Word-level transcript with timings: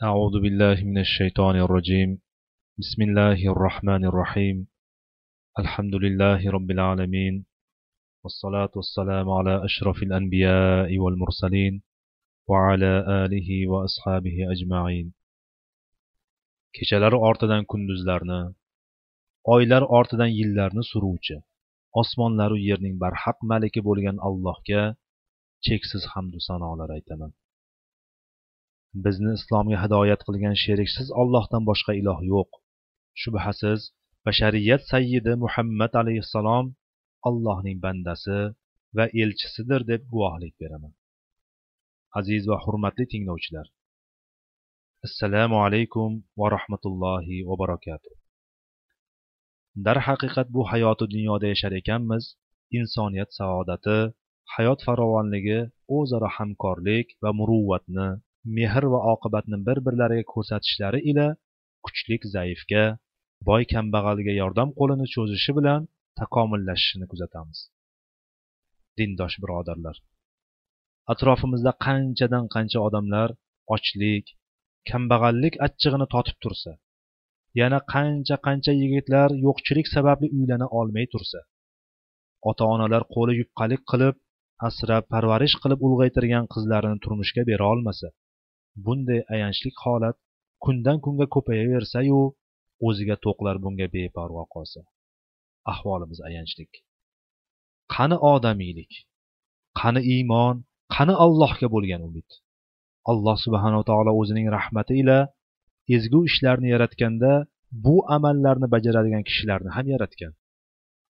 أعوذ 0.00 0.41
بالله 0.41 0.77
من 0.83 0.97
الشيطان 0.97 1.55
الرجيم 1.55 2.09
بسم 2.79 3.01
الله 3.01 3.39
الرحمن 3.53 4.05
الرحيم 4.05 4.67
الحمد 5.59 5.95
لله 5.95 6.41
رب 6.51 6.71
العالمين 6.71 7.45
والصلاة 8.23 8.71
والسلام 8.75 9.29
على 9.29 9.65
أشرف 9.65 9.97
الأنبياء 10.03 10.97
والمرسلين 10.97 11.73
وعلى 12.47 12.93
آله 13.25 13.49
وأصحابه 13.71 14.35
أجمعين 14.53 15.13
kechalari 16.73 17.15
ortidan 17.15 17.63
kunduzlarni 17.71 18.41
oylar 19.53 19.81
ortidan 19.97 20.31
yillarni 20.39 20.83
suruvchi 20.91 21.35
osmonlaru 22.01 22.57
yerning 22.69 22.95
barhaq 23.03 23.37
maliki 23.51 23.81
bo'lgan 23.87 24.17
allohga 24.27 24.83
cheksiz 25.65 26.03
hamdu 26.13 26.37
sanolar 26.47 26.89
aytaman 26.97 27.31
Bizni 29.05 29.31
islomga 29.39 29.77
hidoyat 29.83 30.21
qilgan 30.27 30.55
sheriksiz 30.63 31.07
ollohdan 31.21 31.63
boshqa 31.69 31.91
iloh 32.01 32.19
yo'q. 32.33 32.49
Shubhasiz 33.21 33.79
bashariyat 34.25 34.81
sayyidi 34.91 35.33
muhammad 35.43 35.93
alayhissalom 36.01 36.65
allohning 37.29 37.77
bandasi 37.85 38.39
va 38.97 39.05
elchisidir 39.21 39.81
deb 39.91 40.01
guvohlik 40.13 40.53
beraman. 40.61 40.93
Aziz 42.19 42.43
va 42.51 42.57
hurmatli 42.63 43.05
tinglovchilar 43.13 43.67
assalomu 45.07 45.57
alaykum 45.65 46.09
va 46.39 46.47
rahmatullohi 46.55 47.37
va 47.47 47.55
barakatuh. 47.63 48.13
Darhaqiqat 49.85 50.47
bu 50.55 50.61
hayoti 50.71 51.05
dunyoda 51.13 51.45
yashar 51.53 51.73
ekanmiz 51.81 52.23
insoniyat 52.79 53.29
saodati 53.39 53.97
hayot 54.53 54.79
farovonligi 54.87 55.59
o'zaro 55.97 56.29
hamkorlik 56.37 57.07
va 57.23 57.31
muruvvatni 57.39 58.09
mehr 58.57 58.83
va 58.93 58.99
oqibatni 59.13 59.57
bir 59.67 59.77
birlariga 59.85 60.25
ko'rsatishlari 60.33 60.99
ila 61.11 61.27
kuchlik 61.85 62.23
zaifga 62.35 62.83
boy 63.49 63.63
kambag'alga 63.73 64.33
yordam 64.41 64.69
qo'lini 64.79 65.07
cho'zishi 65.15 65.51
bilan 65.57 65.81
takomillashishini 66.19 67.05
kuzatamiz. 67.11 67.59
Dindosh 68.97 69.37
birodarlar 69.43 69.97
atrofimizda 71.13 71.71
qanchadan 71.85 72.45
qancha 72.55 72.79
odamlar 72.87 73.29
ochlik 73.75 74.25
kambag'allik 74.89 75.55
achchig'ini 75.65 76.07
totib 76.13 76.37
tursa 76.43 76.71
yana 77.59 77.79
qancha 77.93 78.35
qancha 78.47 78.73
yigitlar 78.81 79.29
yo'qchilik 79.45 79.87
sababli 79.95 80.27
uylana 80.37 80.67
olmay 80.79 81.05
tursa 81.13 81.39
ota 82.49 82.63
onalar 82.73 83.03
qo'li 83.15 83.33
yupqalik 83.41 83.81
qilib 83.91 84.15
asrab 84.67 85.03
parvarish 85.13 85.55
qilib 85.63 85.79
ulg'aytirgan 85.87 86.45
qizlarini 86.53 86.97
turmushga 87.03 87.41
bera 87.51 87.65
olmasa 87.73 88.07
bunday 88.85 89.21
ayanchli 89.33 89.71
holat 89.83 90.17
kundan 90.65 90.97
kunga 91.05 91.25
ko'payaversayu 91.35 92.19
o'ziga 92.87 93.15
to'qlar 93.25 93.55
bunga 93.63 93.87
beparvo 93.95 94.43
qolsa. 94.53 94.81
Ahvolimiz 95.73 96.19
ayanchlik. 96.29 96.71
Qani 97.93 98.17
odamiylik? 98.33 98.91
Qani 99.79 100.01
iymon? 100.13 100.55
Qani 100.95 101.13
allohga 101.25 101.67
bo'lgan 101.75 102.01
umid? 102.09 102.29
Alloh 103.11 103.37
subhanava 103.45 103.83
taolo 103.89 104.11
o'zining 104.21 104.47
rahmati 104.57 104.93
ila 105.01 105.17
ezgu 105.95 106.19
ishlarni 106.29 106.67
yaratganda 106.73 107.31
bu 107.85 107.95
amallarni 108.15 108.67
bajaradigan 108.75 109.23
kishilarni 109.29 109.69
ham 109.75 109.85
yaratgan. 109.93 110.33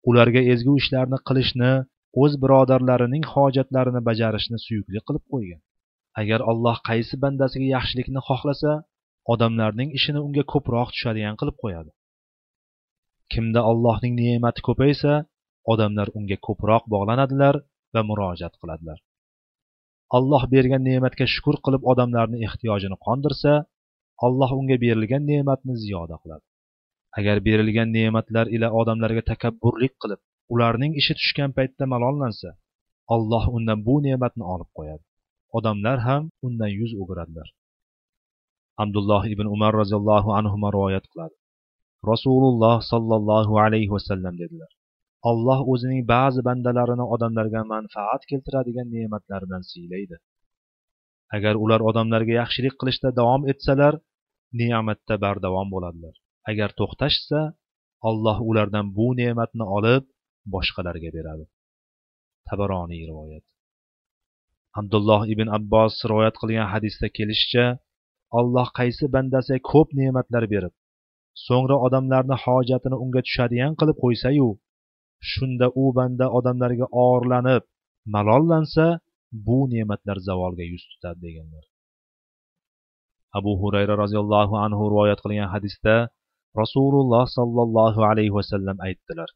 Ularga 0.10 0.42
ezgu 0.54 0.74
ishlarni 0.82 1.18
qilishni 1.28 1.72
o'z 2.22 2.34
birodarlarining 2.44 3.26
hojatlarini 3.34 4.02
bajarishni 4.10 4.58
suyukli 4.66 5.00
qilib 5.08 5.26
qo'ygan. 5.34 5.62
Agar 6.22 6.40
alloh 6.52 6.78
qaysi 6.90 7.16
bandasiga 7.24 7.68
yaxshilikni 7.76 8.22
xohlasa 8.28 8.72
odamlarning 9.34 9.90
ishini 9.98 10.20
unga 10.28 10.44
ko'proq 10.54 10.90
tushadigan 10.96 11.36
qilib 11.40 11.58
qo'yadi. 11.64 11.92
Kimda 13.32 13.62
allohning 13.72 14.14
ne'mati 14.22 14.62
ko'paysa 14.68 15.14
odamlar 15.72 16.08
unga 16.18 16.38
ko'proq 16.48 16.84
bog'lanadilar 16.94 17.56
va 17.94 18.02
murojaat 18.10 18.56
qiladilar. 18.62 18.98
Alloh 20.18 20.44
bergan 20.54 20.82
ne'matga 20.90 21.26
shukur 21.34 21.56
qilib 21.66 21.84
odamlarni 21.92 22.38
ehtiyojini 22.48 22.98
qondirsa 23.06 23.52
alloh 24.26 24.52
unga 24.60 24.78
berilgan 24.84 25.24
ne'matni 25.32 25.74
ziyoda 25.84 26.16
qiladi. 26.24 26.46
Agar 27.20 27.38
berilgan 27.48 27.90
ne'matlar 27.98 28.46
ila 28.56 28.68
odamlarga 28.80 29.24
takabburlik 29.32 29.94
qilib 30.02 30.22
ularning 30.54 30.94
ishi 31.02 31.14
tushgan 31.20 31.52
paytda 31.58 31.86
malollansa 31.94 32.50
alloh 33.16 33.44
undan 33.58 33.80
bu 33.88 33.96
ne'matni 34.08 34.44
olib 34.54 34.70
qo'yadi. 34.78 35.04
Odamlar 35.58 35.98
ham 36.08 36.24
undan 36.46 36.72
yuz 36.80 36.92
o'giradilar. 37.02 37.48
Abdulloh 38.84 39.24
ibn 39.34 39.46
umar 39.56 39.74
roziyallohu 39.82 40.30
anhu 40.40 40.56
rivoyat 40.76 41.06
qiladi. 41.12 41.36
Rasululloh 42.12 42.76
sollallohu 42.92 43.54
alayhi 43.66 43.92
vasallam 43.96 44.36
dedilar 44.44 44.72
alloh 45.28 45.60
o'zining 45.72 46.02
ba'zi 46.16 46.42
bandalarini 46.48 47.06
odamlarga 47.16 47.62
manfaat 47.74 48.22
keltiradigan 48.32 48.88
ne'matlar 48.96 49.42
bilan 49.48 49.64
siylaydi. 49.72 50.16
Agar 51.36 51.56
ular 51.64 51.82
odamlarga 51.90 52.34
yaxshilik 52.42 52.76
qilishda 52.82 53.10
davom 53.20 53.44
etsalar 53.52 53.94
ne'matda 54.62 55.16
bardavom 55.26 55.68
bo'ladilar. 55.74 56.16
Agar 56.52 56.70
to'xtashsa 56.80 57.40
alloh 58.10 58.38
ulardan 58.50 58.86
bu 58.98 59.08
ne'matni 59.22 59.66
olib 59.78 60.04
boshqalarga 60.54 61.10
beradi. 61.18 61.46
Tabaroniy 62.50 63.04
rivoyat. 63.12 63.46
Abdulloh 64.80 65.22
ibn 65.34 65.48
abbos 65.58 65.94
rivoyat 66.10 66.36
qilgan 66.42 66.68
hadisda 66.74 67.08
kelishicha 67.18 67.66
alloh 68.40 68.68
qaysi 68.80 69.06
bandasiga 69.16 69.66
ko'p 69.72 69.90
ne'matlar 70.00 70.44
berib 70.54 70.74
so'ngra 71.48 71.76
odamlarni 71.86 72.36
hojatini 72.44 72.98
unga 73.04 73.22
tushadigan 73.28 73.74
qilib 73.80 73.98
qo'ysayu 74.04 74.50
shunda 75.32 75.68
u 75.82 75.86
banda 75.98 76.26
odamlarga 76.38 76.86
og'irlanib 77.04 77.64
malollansa 78.16 78.86
bu 79.46 79.60
ne'matlar 79.74 80.18
zavolga 80.28 80.66
yuz 80.72 80.84
tutadi 80.92 81.20
deganlar. 81.26 81.64
Abu 83.38 83.52
hurayra 83.62 83.94
roziyallohu 84.04 84.56
anhu 84.66 84.84
rivoyat 84.92 85.20
qilgan 85.24 85.50
hadisda 85.56 85.96
rasululloh 86.62 87.26
sollallohu 87.38 88.02
alayhi 88.12 88.34
vasallam 88.38 88.78
aytdilar 88.88 89.30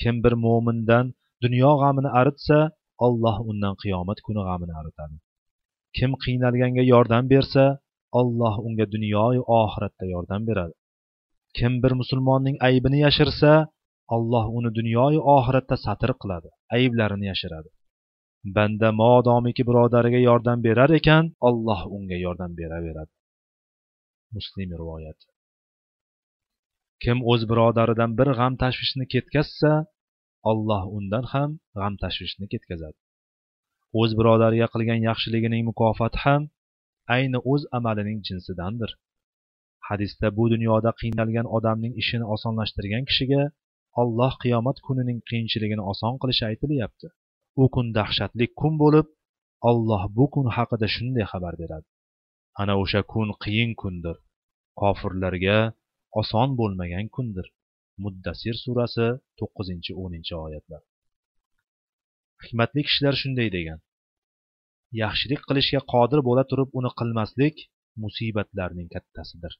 kim 0.00 0.14
bir 0.24 0.34
mo'mindan 0.46 1.06
dunyo 1.44 1.72
g'amini 1.80 2.10
aritsa 2.20 2.58
olloh 3.06 3.36
undan 3.50 3.74
qiyomat 3.82 4.18
kuni 4.26 4.42
g'amini 4.46 4.74
aritadi. 4.80 5.16
Kim 5.96 6.10
qiynalganga 6.24 6.84
yordam 6.92 7.24
bersa 7.32 7.64
alloh 8.20 8.54
unga 8.66 8.86
dunyoyu 8.94 9.42
oxiratda 9.60 10.04
yordam 10.14 10.42
beradi. 10.48 10.74
Kim 11.58 11.72
bir 11.82 11.92
musulmonning 12.00 12.56
aybini 12.68 12.98
yashirsa 13.06 13.50
alloh 14.16 14.46
uni 14.58 14.70
dunyoyu 14.78 15.20
oxiratda 15.36 15.76
satr 15.86 16.10
qiladi 16.22 16.48
ayblarini 16.76 17.26
yashiradi. 17.32 17.68
Banda 18.56 18.88
modomiki 19.02 19.62
birodariga 19.68 20.20
yordam 20.28 20.58
berar 20.66 20.90
ekan 20.98 21.24
alloh 21.48 21.80
unga 21.96 22.16
yordam 22.26 22.52
beraveradi. 22.60 23.12
Muslim 24.36 24.70
rivoyati. 24.80 25.26
Kim 27.02 27.18
o'z 27.32 27.42
birodaridan 27.50 28.10
bir 28.18 28.28
g'am 28.38 28.52
tashvishni 28.62 29.04
ketkazsa 29.14 29.70
olloh 30.50 30.82
undan 30.96 31.24
ham 31.32 31.50
g'am 31.78 31.94
tashvishni 32.02 32.46
ketkazadi. 32.52 32.98
O'z 34.00 34.10
birodariga 34.18 34.66
qilgan 34.74 35.00
yaxshiligining 35.08 35.62
mukofoti 35.70 36.18
ham 36.24 36.42
ayni 37.16 37.38
o'z 37.52 37.62
amalining 37.78 38.18
jinsidandir. 38.28 38.90
Hadisda 39.88 40.28
bu 40.38 40.44
dunyoda 40.54 40.90
qiynalgan 41.00 41.46
odamning 41.56 41.94
ishini 42.02 42.26
osonlashtirgan 42.34 43.04
kishiga 43.10 43.42
olloh 44.00 44.32
qiyomat 44.42 44.78
kunining 44.86 45.18
qiyinchiligini 45.28 45.84
oson 45.92 46.14
qilishi 46.22 46.44
aytilyapti. 46.50 47.06
U 47.62 47.64
kun 47.74 47.86
dahshatli 47.98 48.46
kun 48.60 48.74
bo'lib 48.82 49.06
olloh 49.70 50.02
bu 50.16 50.24
kun 50.34 50.46
haqida 50.56 50.86
shunday 50.94 51.24
xabar 51.32 51.54
beradi. 51.62 51.86
Ana 52.60 52.74
o'sha 52.82 53.00
kun 53.12 53.28
qiyin 53.44 53.70
kundir. 53.82 54.16
Kofirlarga 54.80 55.58
oson 56.20 56.48
bo'lmagan 56.60 57.06
kundir. 57.16 57.46
Muddasir 58.02 58.56
surasi 58.64 59.06
to'qqizinchi 59.38 59.92
o'ninchi 60.02 60.34
oyatlar. 60.46 60.82
Hikmatli 62.42 62.82
kishilar 62.88 63.14
shunday 63.22 63.48
degan. 63.56 63.78
Yaxshilik 65.02 65.42
qilishga 65.48 65.80
qodir 65.92 66.20
bo'la 66.28 66.44
turib 66.50 66.68
uni 66.78 66.90
qilmaslik 67.00 67.56
musibatlarning 68.02 68.88
kattasidir. 68.94 69.52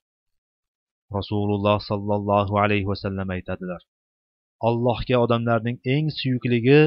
Rasululloh 1.16 1.78
sollallohu 1.90 2.54
alayhi 2.64 2.86
vasallam 2.92 3.28
aytadilar 3.36 3.82
allohga 4.68 5.16
odamlarning 5.24 5.78
eng 5.94 6.06
suyukligi 6.18 6.80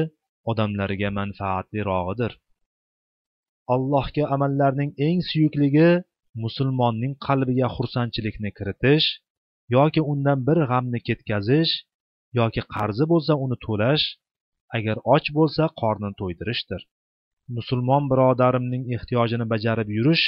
odamlarga 0.50 1.08
manfaatlirog'idir 1.18 2.32
allohga 3.74 4.24
amallarning 4.34 4.90
eng 5.06 5.20
suyukligi 5.30 5.88
musulmonning 6.44 7.14
qalbiga 7.26 7.66
xursandchilikni 7.76 8.50
kiritish 8.58 9.06
yoki 9.76 10.00
undan 10.12 10.38
bir 10.48 10.58
g'amni 10.70 11.00
ketkazish 11.08 11.72
yoki 12.40 12.62
qarzi 12.74 13.04
bo'lsa 13.12 13.32
uni 13.44 13.56
to'lash 13.66 14.06
agar 14.76 14.96
och 15.14 15.26
bo'lsa 15.38 15.64
qornini 15.80 16.14
to'ydirishdir. 16.20 16.80
Musulmon 17.56 18.04
birodarimning 18.12 18.84
ehtiyojini 18.96 19.46
bajarib 19.52 19.88
yurish 19.98 20.24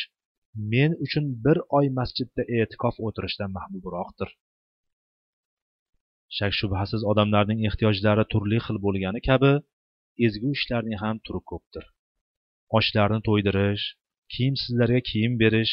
men 0.72 0.90
uchun 1.04 1.24
bir 1.44 1.58
oy 1.78 1.86
masjidda 1.98 2.42
e'tikof 2.58 2.94
o'tirishdan 3.06 3.50
mahbubroqdir 3.56 4.30
shak 6.38 6.52
shubhasiz 6.60 7.02
odamlarning 7.12 7.60
ehtiyojlari 7.68 8.24
turli 8.32 8.58
xil 8.66 8.78
bo'lgani 8.86 9.20
kabi 9.28 9.52
ezgu 10.26 10.50
ishlarning 10.56 10.98
ham 11.02 11.16
turi 11.26 11.40
ko'pdir. 11.50 11.84
Ochlarni 12.78 13.20
to'ydirish 13.28 13.84
kiyimsizlarga 14.34 15.00
kiyim 15.10 15.34
berish 15.42 15.72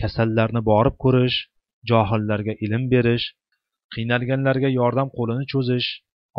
kasallarni 0.00 0.60
borib 0.70 0.96
ko'rish 1.04 1.38
johillarga 1.90 2.54
ilm 2.66 2.84
berish 2.94 3.26
qiynalganlarga 3.94 4.70
yordam 4.78 5.08
qo'lini 5.18 5.44
cho'zish 5.52 5.88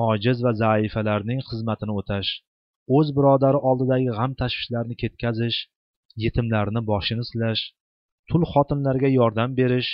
ojiz 0.09 0.43
va 0.45 0.51
zaifalarning 0.61 1.41
xizmatini 1.49 1.93
o'tash 2.01 2.31
o'z 2.97 3.07
birodari 3.17 3.59
oldidagi 3.69 4.09
g'am 4.17 4.31
tashvishlarni 4.41 4.95
ketkazish 5.03 5.59
yetimlarni 6.25 6.81
boshini 6.91 7.25
silash 7.31 7.63
tul 8.29 8.43
xotinlarga 8.53 9.09
yordam 9.19 9.55
berish 9.61 9.91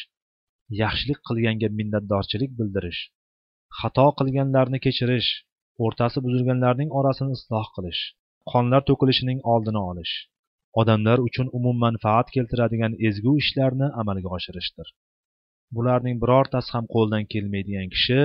yaxshilik 0.82 1.20
qilganga 1.30 1.70
minnatdorchilik 1.80 2.52
bildirish 2.60 3.02
xato 3.80 4.08
qilganlarni 4.20 4.80
kechirish 4.86 5.30
o'rtasi 5.86 6.26
buzilganlarning 6.26 6.90
orasini 7.00 7.40
isloh 7.40 7.68
qilish 7.76 8.02
qonlar 8.52 8.82
to'kilishining 8.90 9.40
oldini 9.54 9.82
olish 9.92 10.14
odamlar 10.82 11.20
uchun 11.28 11.48
umummanfaat 11.60 12.28
keltiradigan 12.36 12.94
ezgu 13.08 13.34
ishlarni 13.44 13.88
amalga 14.02 14.30
oshirishdir. 14.38 14.88
Bularning 15.76 16.18
birortasi 16.24 16.70
ham 16.76 16.86
qo'ldan 16.96 17.24
kelmaydigan 17.34 17.90
kishi 17.96 18.20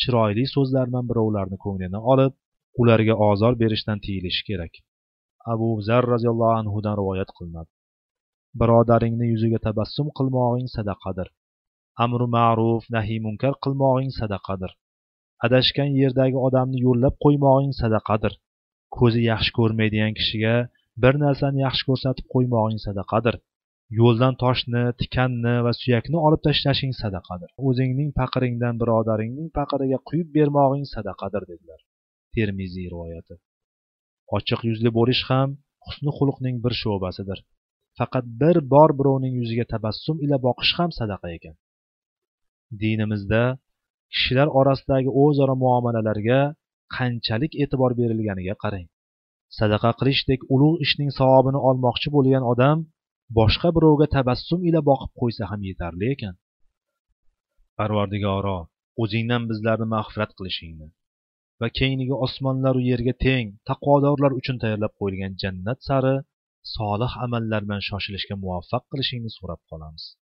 chiroyli 0.00 0.44
so'zlar 0.54 0.84
bilan 0.90 1.06
birovlarni 1.10 1.58
ko'nglini 1.64 2.00
olib 2.12 2.32
ularga 2.80 3.14
ozor 3.28 3.54
berishdan 3.62 3.98
tiyilishi 4.04 4.42
kerak. 4.48 4.72
Abu 5.52 5.68
zar 5.88 6.04
roziyallohu 6.12 6.54
anhudan 6.60 6.94
rivoyat 7.00 7.30
qilinadi. 7.36 7.70
Birodaringni 8.60 9.26
yuziga 9.32 9.58
tabassum 9.66 10.08
qilmog'ing 10.18 10.68
sadaqadir. 10.76 11.28
Amri 12.04 12.26
ma'ruf 12.36 12.84
nahiy 12.96 13.20
munkar 13.26 13.54
qilmog'ing 13.64 14.12
sadaqadir. 14.20 14.72
Adashgan 15.46 15.90
yerdagi 16.00 16.38
odamni 16.46 16.78
yo'llab 16.86 17.14
qo'ymog'ing 17.24 17.74
sadaqadir. 17.82 18.32
Ko'zi 18.96 19.20
yaxshi 19.30 19.52
ko'rmaydigan 19.58 20.12
kishiga 20.18 20.54
bir 21.02 21.14
narsani 21.24 21.58
yaxshi 21.66 21.84
ko'rsatib 21.88 22.26
qo'ymog'ing 22.34 22.80
sadaqadir. 22.86 23.34
Yo'ldan 23.98 24.34
toshni 24.42 24.82
tikanni 25.00 25.54
va 25.66 25.72
suyakni 25.80 26.18
olib 26.26 26.40
tashlashing 26.46 26.94
sadaqadir. 27.02 27.50
O'zingning 27.66 28.10
paqiringdan 28.20 28.74
birodaringning 28.82 29.48
paqiriga 29.58 29.98
quyib 30.08 30.28
bermog'ing 30.36 30.86
sadaqadir 30.94 31.42
dedilar 31.50 31.80
termiziy 32.36 32.86
rivoyati. 32.94 33.34
Ochiq 34.36 34.60
yuzli 34.68 34.90
bo'lish 34.98 35.22
ham 35.30 35.48
husni 35.86 36.10
xulqning 36.18 36.56
bir 36.64 36.74
sho'basidir 36.82 37.38
faqat 37.98 38.24
bir 38.40 38.56
bor 38.72 38.90
birovning 38.98 39.34
yuziga 39.40 39.66
tabassum 39.74 40.16
ila 40.24 40.36
boqish 40.46 40.72
ham 40.78 40.90
sadaqa 40.98 41.28
ekan. 41.36 41.54
Dinimizda 42.82 43.42
kishilar 44.12 44.48
orasidagi 44.60 45.10
o'zaro 45.22 45.54
muomalalarga 45.64 46.40
qanchalik 46.96 47.52
e'tibor 47.62 47.92
berilganiga 48.00 48.54
qarang. 48.62 48.86
Sadaqa 49.58 49.90
qilishdek 49.98 50.40
ulug' 50.54 50.80
ishning 50.84 51.10
savobini 51.18 51.60
olmoqchi 51.68 52.08
bo'lgan 52.16 52.44
odam 52.52 52.78
boshqa 53.36 53.68
birovga 53.76 54.06
tabassum 54.16 54.60
ila 54.68 54.80
boqib 54.90 55.12
qo'ysa 55.20 55.44
ham 55.50 55.60
yetarli 55.68 56.06
ekan. 56.14 56.34
Parvardigoro 57.78 58.58
o'zingdan 59.02 59.42
bizlarni 59.50 59.86
mag'firat 59.96 60.30
qilishingni 60.38 60.88
va 61.60 61.68
kengligi 61.78 62.16
osmonlaru 62.26 62.80
yerga 62.90 63.14
teng 63.26 63.46
taqvodorlar 63.68 64.32
uchun 64.40 64.56
tayyorlab 64.62 64.94
qo'yilgan 65.00 65.32
jannat 65.42 65.78
sari 65.88 66.14
solih 66.76 67.12
amallar 67.24 67.62
bilan 67.66 67.82
shoshilishga 67.88 68.34
muvaffaq 68.42 68.84
qilishingni 68.92 69.30
so'rab 69.38 69.60
qolamiz. 69.70 70.04